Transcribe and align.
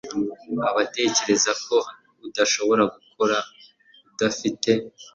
batekereza 0.75 1.51
ko 1.65 1.77
udashobora 2.27 2.83
gukora 2.95 3.37
udafite 4.09 4.71